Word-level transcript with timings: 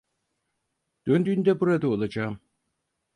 Döndüğünde 1.07 1.59
burada 1.59 1.87
olacağım. 1.87 2.39